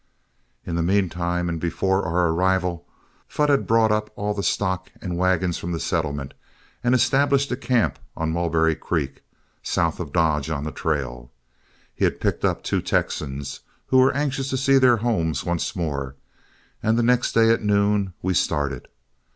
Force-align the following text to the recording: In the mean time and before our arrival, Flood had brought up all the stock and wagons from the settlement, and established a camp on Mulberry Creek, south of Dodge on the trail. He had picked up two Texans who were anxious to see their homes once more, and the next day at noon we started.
In 0.65 0.75
the 0.75 0.81
mean 0.81 1.09
time 1.09 1.47
and 1.47 1.59
before 1.61 2.03
our 2.07 2.29
arrival, 2.29 2.87
Flood 3.27 3.49
had 3.49 3.67
brought 3.67 3.91
up 3.91 4.09
all 4.15 4.33
the 4.33 4.41
stock 4.41 4.89
and 4.99 5.15
wagons 5.15 5.59
from 5.59 5.73
the 5.73 5.79
settlement, 5.79 6.33
and 6.83 6.95
established 6.95 7.51
a 7.51 7.55
camp 7.55 7.99
on 8.17 8.31
Mulberry 8.31 8.73
Creek, 8.73 9.21
south 9.61 9.99
of 9.99 10.11
Dodge 10.11 10.49
on 10.49 10.63
the 10.63 10.71
trail. 10.71 11.31
He 11.93 12.03
had 12.05 12.19
picked 12.19 12.43
up 12.43 12.63
two 12.63 12.81
Texans 12.81 13.59
who 13.89 13.99
were 13.99 14.15
anxious 14.15 14.49
to 14.49 14.57
see 14.57 14.79
their 14.79 14.97
homes 14.97 15.43
once 15.43 15.75
more, 15.75 16.15
and 16.81 16.97
the 16.97 17.03
next 17.03 17.33
day 17.33 17.51
at 17.51 17.61
noon 17.63 18.13
we 18.23 18.33
started. 18.33 18.87